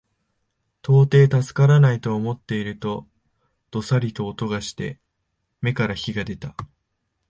[0.81, 3.07] 到底助からないと思っていると、
[3.69, 4.99] どさりと音がして
[5.61, 6.55] 眼から火が出た